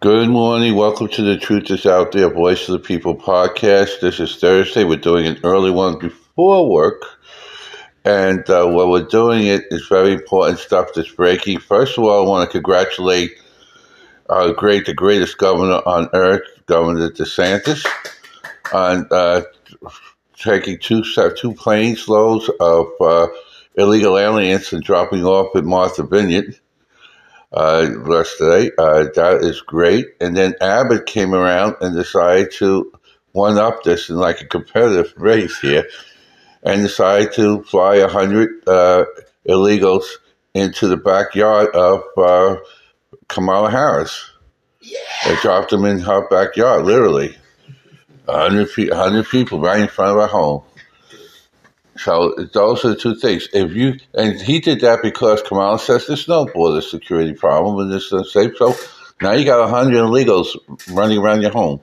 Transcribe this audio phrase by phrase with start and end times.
[0.00, 0.74] Good morning.
[0.74, 4.00] Welcome to the Truth is Out There Voice of the People podcast.
[4.00, 4.82] This is Thursday.
[4.82, 7.02] We're doing an early one before work.
[8.04, 11.60] And uh, while we're doing it, it's very important stuff that's breaking.
[11.60, 13.30] First of all, I want to congratulate
[14.28, 17.86] our great, the greatest governor on earth, Governor DeSantis,
[18.72, 19.42] on uh,
[20.36, 21.04] taking two
[21.36, 23.28] two planes loads of uh,
[23.76, 26.58] illegal aliens and dropping off at Martha Vineyard
[27.52, 28.70] uh, yesterday.
[28.76, 30.06] Uh, that is great.
[30.20, 32.92] And then Abbott came around and decided to
[33.32, 35.86] one up this in like a competitive race here
[36.62, 39.04] and decided to fly a hundred uh,
[39.48, 40.04] illegals
[40.54, 42.56] into the backyard of uh,
[43.28, 44.30] Kamala Harris.
[44.80, 44.98] Yeah.
[45.26, 47.36] They dropped them in her backyard, literally.
[48.26, 50.62] A hundred, pe- hundred people right in front of her home.
[51.98, 53.48] So those are the two things.
[53.52, 57.92] If you and he did that because Kamala says there's no border security problem and
[57.92, 58.56] this is safe.
[58.56, 58.74] So
[59.20, 60.56] now you got a hundred illegals
[60.92, 61.80] running around your home.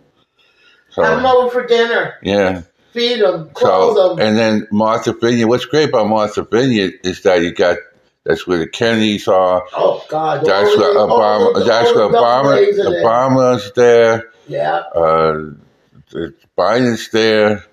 [0.89, 2.15] So Have them over for dinner.
[2.23, 2.61] yeah.
[2.93, 4.25] Feed them, clothe So them.
[4.25, 5.47] and then Martha Vineyard.
[5.47, 7.77] What's great about Martha Vineyard is that you got
[8.23, 9.63] that's where the Kennedys are.
[9.73, 10.43] oh, God.
[10.45, 11.53] That's where Obama.
[11.53, 12.75] the- That's where Obama.
[12.75, 13.03] There.
[13.03, 14.31] Obama's there.
[14.47, 14.77] Yeah.
[14.95, 15.51] Uh,
[16.57, 17.63] Biden's there.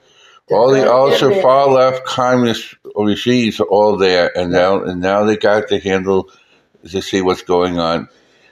[0.52, 5.36] All the ultra far left communist regimes are all there, and now and now they
[5.36, 6.30] got to handle
[6.88, 8.08] to see what's going on.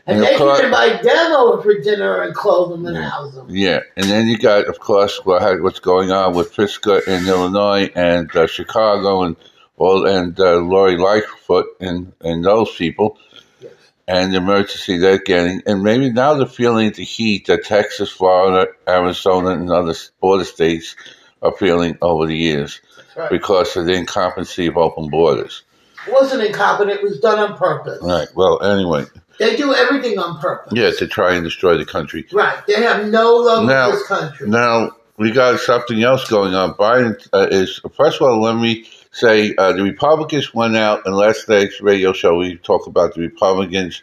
[0.06, 3.46] And, And course- can buy them over for dinner and clothe them and house them.
[3.50, 7.90] Yeah, and then you got, of course, what what's going on with Pritzker in Illinois
[7.94, 9.36] and uh, Chicago and
[9.76, 13.18] all and uh, Lori Lightfoot and and those people
[13.60, 13.72] Yes.
[14.08, 18.72] and the emergency they're getting, and maybe now they're feeling the heat that Texas, Florida,
[18.88, 20.96] Arizona, and other border states
[21.42, 22.80] are feeling over the years
[23.16, 23.30] right.
[23.30, 25.62] because of the incompetency of open borders.
[26.06, 26.98] It wasn't incompetent.
[26.98, 28.00] It was done on purpose.
[28.02, 28.28] Right.
[28.34, 29.05] Well, anyway,
[29.38, 30.72] They do everything on purpose.
[30.74, 32.27] yeah, to try and destroy the country.
[32.33, 32.58] Right.
[32.66, 34.48] They have no love Now- for this country.
[34.48, 36.74] Now we got something else going on.
[36.74, 38.41] Biden uh, is first of all.
[38.41, 42.36] Let me say uh, the Republicans went out in last night's radio show.
[42.39, 44.02] We talk about the Republicans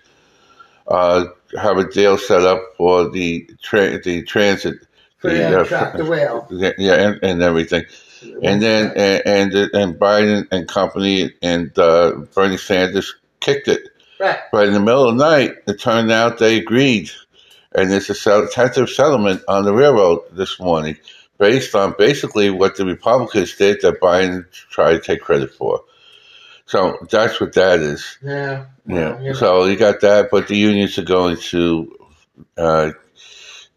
[0.88, 1.26] uh,
[1.60, 4.76] have a deal set up for the tra- the transit,
[5.18, 6.48] for the uh, Amtrak, the rail.
[6.50, 7.86] yeah, and, and everything.
[8.42, 13.90] And then and, and and Biden and company and uh, Bernie Sanders kicked it.
[14.20, 14.40] Right.
[14.52, 17.12] But in the middle of the night, it turned out they agreed,
[17.74, 20.98] and there's a tentative settlement on the railroad this morning,
[21.38, 25.84] based on basically what the Republicans did that Biden tried to take credit for.
[26.66, 28.18] So that's what that is.
[28.22, 28.66] Yeah.
[28.88, 29.14] Yeah.
[29.14, 29.34] Well, you know.
[29.36, 31.98] So you got that, but the unions are going to
[32.58, 32.92] uh,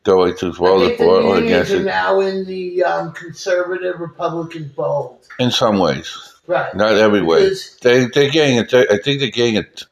[0.05, 5.27] going to think the unions against are now in the um, conservative Republican fold.
[5.39, 6.17] in some ways,
[6.47, 6.75] Right.
[6.75, 7.51] not every way.
[7.83, 8.73] They they're getting it.
[8.75, 9.85] I think they're getting it.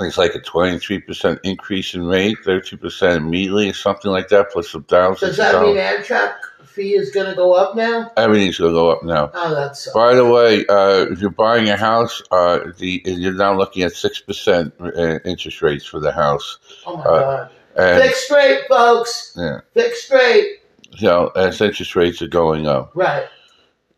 [0.00, 4.28] It's like a twenty three percent increase in rate, thirty percent immediately, or something like
[4.28, 5.14] that, plus some down.
[5.14, 6.34] Does that mean Amtrak
[6.64, 8.10] fee is going to go up now?
[8.16, 9.30] everything's going to go up now?
[9.32, 13.56] Oh, that's By the way, uh, if you're buying a house, uh, the you're now
[13.56, 17.52] looking at six percent uh, interest rates for the house, oh my uh, god.
[17.76, 19.34] And Fix straight, folks.
[19.36, 20.60] yeah, Fix straight.
[20.92, 22.92] you know, as interest rates are going up.
[22.94, 23.26] Right.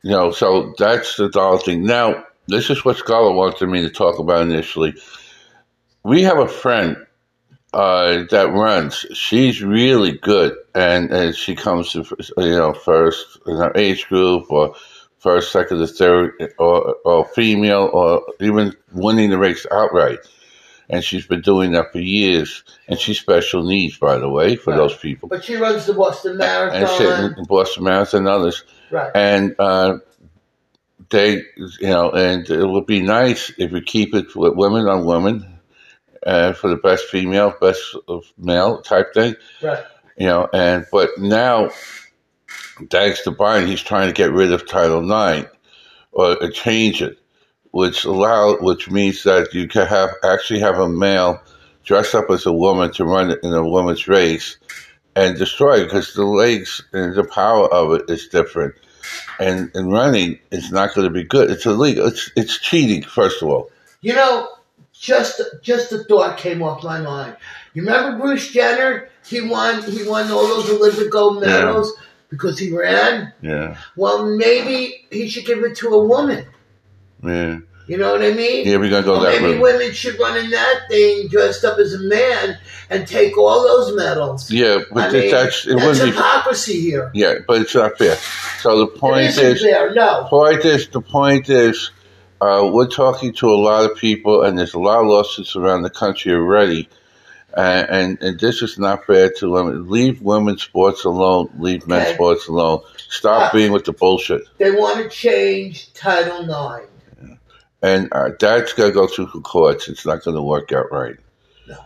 [0.03, 1.85] You know, so that's the dollar thing.
[1.85, 4.95] Now, this is what Scholar wanted me to talk about initially.
[6.05, 6.97] We have a friend
[7.75, 9.05] uh, that runs.
[9.15, 12.05] She's really good, and, and she comes to
[12.39, 14.75] you know first in her age group, or
[15.19, 20.21] first, second, or third, or, or female, or even winning the race outright.
[20.89, 22.63] And she's been doing that for years.
[22.89, 24.77] And she's special needs, by the way, for Right.
[24.77, 25.29] those people.
[25.29, 27.43] But she runs the Boston Marathon And she.
[27.49, 29.11] Boston Marathon and others Right.
[29.15, 29.99] and uh,
[31.11, 35.05] they, you know, and it would be nice if we keep it with women on
[35.05, 35.59] women
[36.25, 39.83] uh, for the best female, best of male type thing, Right.
[40.17, 40.49] you know.
[40.53, 41.71] And but now,
[42.91, 45.49] thanks to Biden, he's trying to get rid of Title IX
[46.13, 47.19] or change it,
[47.77, 51.41] which allow, which means that you can have actually have a male
[51.85, 54.57] dress up as a woman to run in a woman's race
[55.15, 58.75] and destroy it because the legs and the power of it is different.
[59.39, 61.51] And, and running is not going to be good.
[61.51, 62.07] It's illegal.
[62.07, 63.03] It's it's cheating.
[63.03, 63.71] First of all,
[64.01, 64.49] You know,
[64.93, 67.37] just just a thought came off my mind.
[67.75, 69.09] You remember Bruce Jenner?
[69.27, 71.49] He won he won all those Olympic gold Yeah.
[71.59, 71.93] medals
[72.31, 73.33] because he ran.
[73.43, 76.47] yeah, Well, maybe he should give it to a woman.
[77.27, 78.67] Yeah, You know what I mean?
[78.67, 78.77] yeah.
[78.77, 79.63] We're gonna go Or that maybe route.
[79.63, 82.59] women should run in that thing dressed up as a man
[82.91, 84.51] and take all those medals.
[84.51, 86.17] Yeah, but I mean, that's it that's wouldn't be.
[86.17, 87.11] hypocrisy here.
[87.15, 88.17] Yeah, but it's not fair.
[88.61, 89.93] So the point isn't is, fair.
[89.95, 90.25] No.
[90.29, 91.91] point is, the point is,
[92.41, 95.83] uh, we're talking to a lot of people, and there's a lot of lawsuits around
[95.83, 96.89] the country already
[97.57, 99.89] And, and and this is not fair to women.
[99.89, 101.49] Leave women's sports alone.
[101.59, 102.81] Leave men's sports alone.
[103.09, 103.51] Stop Ah.
[103.57, 104.43] being with the bullshit.
[104.59, 106.87] They want to change Title IX.
[107.83, 109.89] And uh, that's going to go through the courts.
[109.89, 111.17] It's not going to work out right.
[111.69, 111.77] No.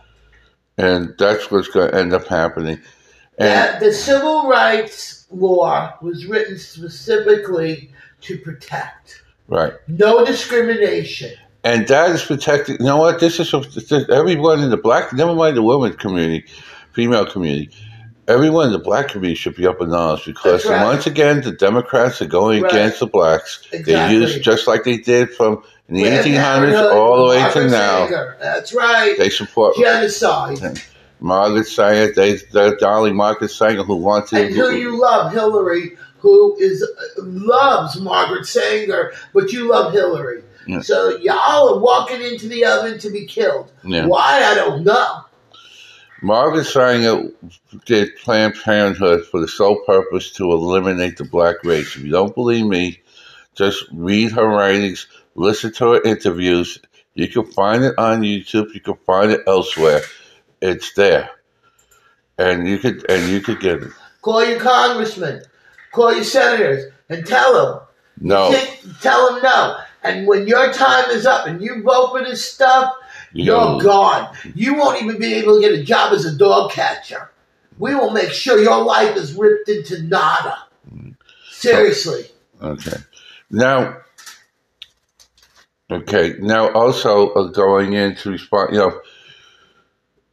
[0.77, 2.79] And that's what's going to end up happening.
[3.37, 7.91] And That the civil rights law was written specifically
[8.21, 9.23] to protect.
[9.47, 9.73] right.
[9.87, 11.31] No discrimination.
[11.63, 12.79] And that is protected.
[12.79, 13.19] You know what?
[13.19, 13.53] This is
[14.09, 16.45] everyone in the black, never mind the women community,
[16.93, 17.69] female community.
[18.27, 20.83] Everyone in the black community should be up in arms because right.
[20.85, 22.71] once again the Democrats are going Right.
[22.71, 23.67] against the blacks.
[23.71, 27.29] They use just like they did from in the Planned eighteen hundreds Parenthood, all the
[27.29, 28.05] way to now.
[28.05, 28.37] Sanger.
[28.39, 29.15] That's right.
[29.17, 30.81] They support Genocide.
[31.19, 32.13] Margaret Sanger.
[32.13, 37.99] They, the darling Margaret Sanger, who wanted And who you love, Hillary, who is loves
[37.99, 40.43] Margaret Sanger, but you love Hillary.
[40.65, 40.81] Yeah.
[40.81, 43.71] So y'all are walking into the oven to be killed.
[43.83, 44.05] Yeah.
[44.05, 45.25] Why I don't know.
[46.23, 47.31] Margaret Sanger
[47.85, 51.95] did Planned Parenthood for the sole purpose to eliminate the black race.
[51.95, 53.01] If you don't believe me,
[53.55, 56.79] just read her writings, listen to her interviews.
[57.13, 58.73] You can find it on YouTube.
[58.73, 60.01] You can find it elsewhere.
[60.61, 61.29] It's there,
[62.37, 63.91] and you could and you could get it.
[64.21, 65.43] Call your congressman,
[65.91, 67.81] call your senators, and tell them.
[68.19, 68.55] No,
[69.01, 69.77] tell them no.
[70.03, 72.93] And when your time is up and you vote for this stuff,
[73.33, 74.35] you you're gone.
[74.55, 77.31] You won't even be able to get a job as a dog catcher.
[77.77, 80.57] We will make sure your life is ripped into nada.
[80.93, 81.15] Mm.
[81.49, 82.25] Seriously.
[82.61, 82.97] Okay.
[83.49, 83.97] Now,
[85.91, 86.35] okay.
[86.39, 89.01] Now, also uh, going into respond, you know,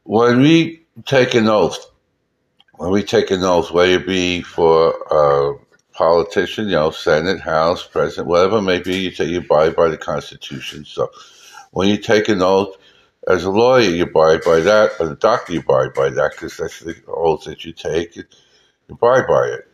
[0.03, 1.85] when we take an oath,
[2.75, 5.53] when we take an oath, whether it be for a
[5.93, 9.89] politician, you know, Senate, House, President, whatever it may be, you say you abide by
[9.89, 10.85] the Constitution.
[10.85, 11.11] So,
[11.71, 12.75] when you take an oath
[13.27, 14.91] as a lawyer, you abide by that.
[14.99, 18.15] As a doctor, you abide by that because that's the oath that you take.
[18.15, 18.23] You
[18.89, 19.69] abide by it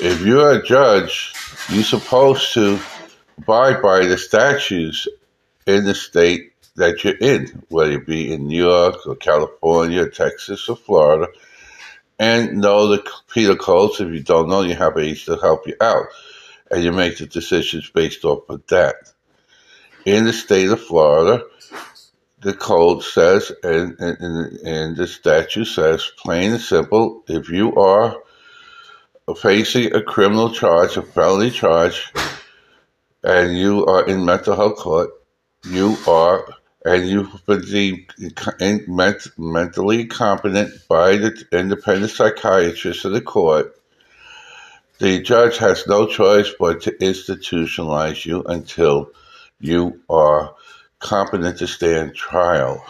[0.00, 1.32] if you're a judge,
[1.68, 2.78] you're supposed to
[3.38, 5.08] abide by the statutes
[5.66, 10.68] in the state that you're in, whether it be in New York or California, Texas
[10.68, 11.32] or Florida,
[12.18, 14.00] and know the penal codes.
[14.00, 16.06] If you don't know, you have aides to help you out,
[16.70, 18.94] and you make the decisions based off of that.
[20.04, 21.44] In the state of Florida,
[22.40, 28.16] the code says, and, and and the statute says, plain and simple, if you are
[29.36, 32.12] facing a criminal charge, a felony charge,
[33.26, 35.10] and you are in mental health court,
[35.64, 36.46] you are,
[36.84, 43.74] and you've been deemed mentally competent by the independent psychiatrist of the court,
[44.98, 49.10] the judge has no choice but to institutionalize you until
[49.58, 50.54] you are
[51.00, 52.86] competent to stand trial.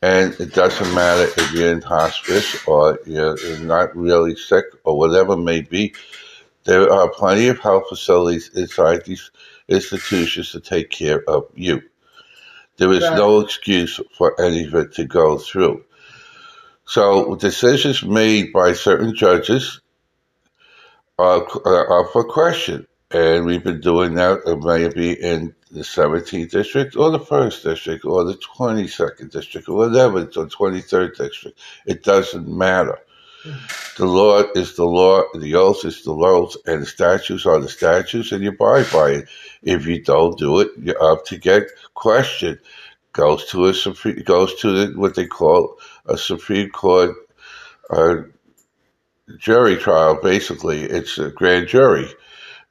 [0.00, 5.36] And it doesn't matter if you're in hospice or you're not really sick or whatever
[5.36, 5.94] may be.
[6.64, 9.30] There are plenty of health facilities inside these
[9.68, 11.82] institutions to take care of you.
[12.76, 13.16] There is Right.
[13.16, 15.84] no excuse for any of it to go through.
[16.86, 19.80] So decisions made by certain judges
[21.18, 22.86] are, are for question.
[23.10, 28.04] And we've been doing that uh, maybe in the 17th district or the 1st district
[28.04, 31.60] or the 22nd district or whatever, or 23rd district.
[31.86, 32.98] It doesn't matter.
[33.96, 37.68] The law is the law, the oath is the oath, and the statutes are the
[37.68, 39.28] statutes, and you abide by it.
[39.62, 42.58] If you don't do it, you're up to get questioned.
[43.12, 47.14] Goes to a supreme, goes to the, what they call a Supreme Court
[47.90, 48.16] uh,
[49.38, 50.18] jury trial.
[50.22, 52.08] Basically, it's a grand jury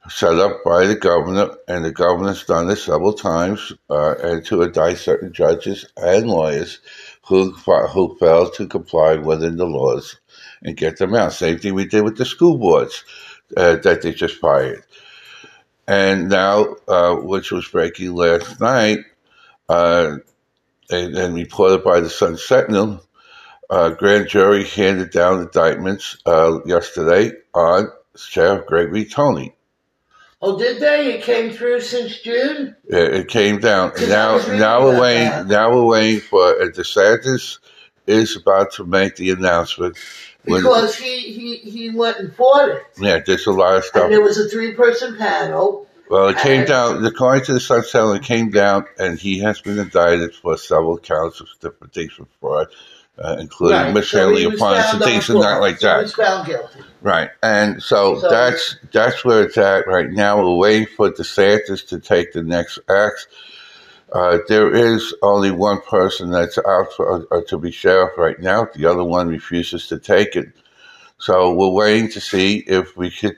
[0.10, 4.64] set up by the governor, and the governor's done this several times, uh, and to
[4.64, 6.80] indict certain judges and lawyers
[7.28, 10.18] who who failed to comply within the laws
[10.64, 11.34] and get them out.
[11.34, 13.04] Same thing we did with the school boards
[13.58, 14.84] uh, that they just fired.
[15.88, 19.00] And now, uh, which was breaking last night,
[19.70, 20.18] uh,
[20.90, 23.04] and, and reported by the Sun Sentinel,
[23.70, 29.56] uh, grand jury handed down indictments uh, yesterday on Sheriff Gregory Tony.
[30.42, 31.14] Oh, did they?
[31.14, 32.76] It came through since June?
[32.86, 33.94] It, it came down.
[34.08, 35.30] Now, now we're waiting.
[35.30, 35.48] that.
[35.48, 37.60] Now we're waiting for uh, DeSantis
[38.08, 39.98] is about to make the announcement.
[40.46, 42.84] When- Because he, he, he went and fought it.
[43.00, 44.04] yeah, there's a lot of stuff.
[44.04, 45.88] And there was a three person panel.
[46.10, 49.62] Well, it came down, the according to the Sun Sentinel, came down, and he has
[49.62, 52.68] been indicted for several counts of different things for fraud,
[53.18, 55.62] uh, including Right, so mishandling he of was funds and found on things and not
[55.62, 56.02] like So He that.
[56.04, 56.80] was found guilty.
[57.02, 57.30] Right.
[57.42, 58.30] And so, So-
[64.12, 68.68] Uh, there is only one person that's out for, uh, to be sheriff right now.
[68.76, 70.50] The other one refuses to take it.
[71.18, 73.38] So we're waiting to see if we could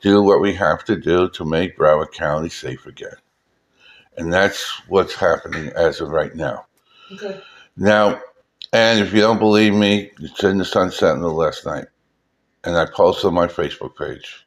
[0.00, 3.16] do what we have to do to make Broward County safe again.
[4.16, 6.66] And that's what's happening as of right now.
[7.12, 7.40] Okay.
[7.76, 8.20] Now,
[8.72, 11.86] and if you don't believe me, it's in the Sun Sentinel last night.
[12.64, 14.46] And I posted on my Facebook page.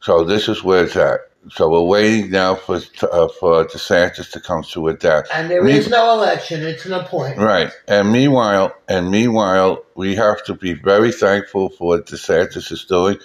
[0.00, 1.20] So this is where it's at.
[1.50, 5.26] So we're waiting now for uh, for DeSantis to come through with that.
[5.34, 7.40] And there Me- is no election; it's an appointment.
[7.40, 7.72] Right.
[7.88, 13.18] And meanwhile, and meanwhile, we have to be very thankful for what DeSantis is doing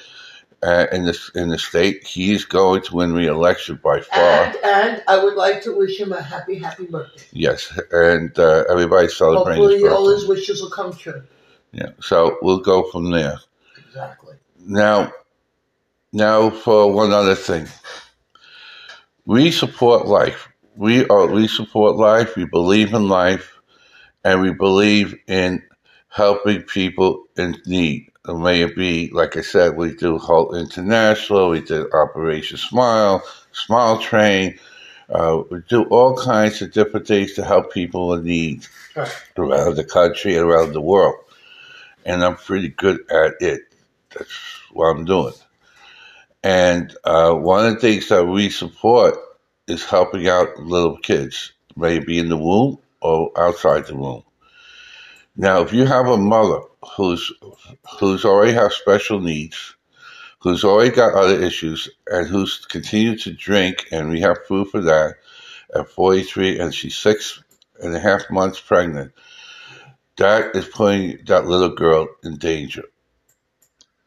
[0.63, 2.07] uh, in this in the state.
[2.07, 4.45] He's going to win re-election by far.
[4.45, 7.23] And, and I would like to wish him a happy, happy birthday.
[7.31, 11.21] yes, and uh, everybody's celebrating Hopefully, his all his wishes will come true.
[11.71, 11.89] Yeah.
[12.01, 13.37] So we'll go from there.
[13.87, 14.37] Exactly.
[14.59, 15.11] Now,
[16.11, 17.67] now for one other thing.
[19.27, 20.47] We support life.
[20.77, 22.37] We are we support life.
[22.37, 23.59] We believe in life,
[24.23, 25.61] and we believe in
[26.07, 28.09] helping people in need.
[28.25, 33.21] It may it be like I said, we do Halt International, we did Operation Smile,
[33.51, 34.57] Smile Train.
[35.09, 38.65] Uh, we do all kinds of different things to help people in need
[39.37, 41.15] around the country and around the world.
[42.05, 43.63] And I'm pretty good at it.
[44.17, 44.31] That's
[44.71, 45.33] what I'm doing.
[46.43, 49.15] And uh, one of the things that we support
[49.67, 54.23] is helping out little kids, maybe in the womb or outside the womb.
[55.35, 56.61] Now, if you have a mother
[56.95, 57.31] who's
[57.99, 59.75] who's already has special needs,
[60.39, 64.85] who's already got other issues, and who's continued to drink, and we have proof of
[64.85, 65.15] that
[65.75, 67.41] at 43, and she's six
[67.81, 69.11] and a half months pregnant,
[70.17, 72.83] that is putting that little girl in danger.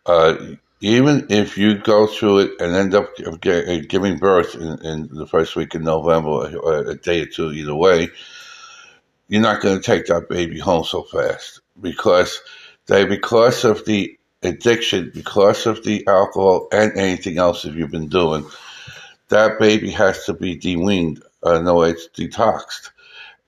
[0.06, 0.37] Uh,
[0.80, 3.14] even if you go through it and end up
[3.88, 7.75] giving birth in, in the first week in November, or a day or two either
[7.75, 8.08] way,
[9.28, 12.40] you're not going to take that baby home so fast because
[12.87, 18.08] they because of the addiction, because of the alcohol and anything else that you've been
[18.08, 18.46] doing,
[19.28, 21.22] that baby has to be deweaned.
[21.42, 22.90] Uh, no, it's detoxed,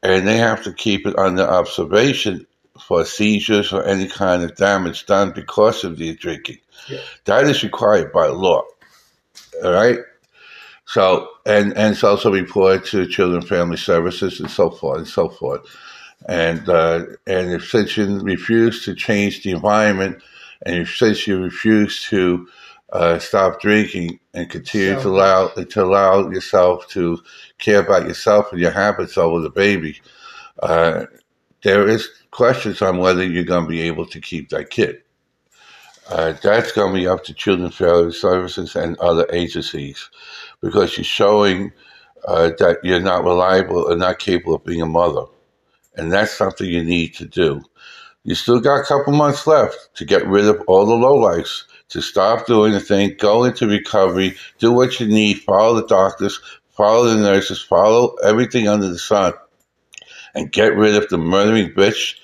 [0.02, 2.46] and they have to keep it under observation
[2.86, 6.58] for seizures or any kind of damage done because of the drinking.
[6.88, 7.00] Yeah.
[7.24, 8.62] That is required by law.
[9.64, 9.98] All right.
[10.86, 15.08] So and and it's also reported to Children and Family Services and so forth and
[15.08, 15.62] so forth.
[16.26, 20.22] And uh, and if since you refuse to change the environment,
[20.66, 22.46] and if since you refuse to
[22.92, 27.18] uh, stop drinking and continue to allow to allow yourself to
[27.58, 30.00] care about yourself and your habits over the baby,
[30.62, 31.06] uh,
[31.62, 35.02] there is questions on whether you're going to be able to keep that kid.
[36.10, 40.10] Uh, that's going to be up to Children's Family Services and other agencies
[40.60, 41.72] because you're showing
[42.26, 45.24] uh, that you're not reliable and not capable of being a mother.
[45.96, 47.62] And that's something you need to do.
[48.24, 51.64] You still got a couple months left to get rid of all the low lowlifes,
[51.88, 56.40] to stop doing the thing, go into recovery, do what you need, follow the doctors,
[56.70, 59.34] follow the nurses, follow everything under the sun,
[60.34, 62.16] and get rid of the murdering bitch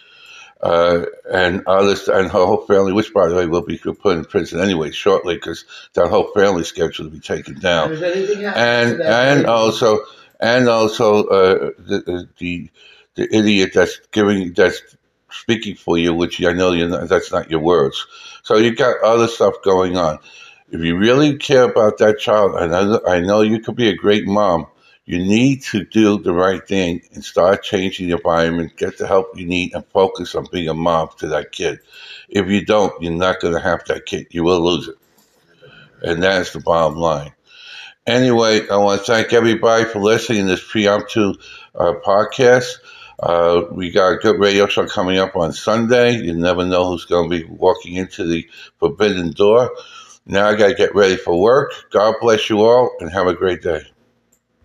[0.61, 4.25] uh, and others and her whole family, which by the way will be put in
[4.25, 8.41] prison anyway shortly because that whole family schedule to be taken down And if anything
[8.43, 10.01] happens to and also
[10.41, 12.71] and also uh, the the
[13.15, 14.81] the idiot that's giving that's
[15.31, 18.07] speaking for you, which I know you're that's not your words.
[18.43, 20.19] So you got other stuff going on.
[20.71, 23.97] If you really care about that child, and I I know you could be a
[23.97, 24.67] great mom,
[25.09, 29.39] you need to do the right thing and start changing the environment, get the help
[29.39, 31.79] you need, and focus on being a mom to that kid.
[32.29, 34.27] If you don't, you're not going to have that kid.
[34.33, 34.97] You will lose it.
[36.03, 37.33] And that's the bottom line.
[38.07, 41.37] Anyway, I want to thank everybody for listening to this preemptive
[41.75, 42.75] uh, podcast.
[43.19, 46.19] Uh, we got a good radio show coming up on Sunday.
[46.19, 48.47] You never know who's going to be walking into the
[48.79, 49.75] forbidden door.
[50.27, 51.73] Now I got to get ready for work.
[51.91, 53.87] God bless you all and have a great day.